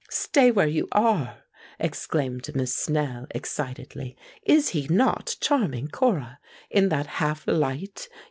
[0.09, 1.43] "Stay where you are!"
[1.79, 4.17] exclaimed Miss Snell, excitedly.
[4.41, 6.39] "Is he not charming, Cora,
[6.71, 8.09] in that half light?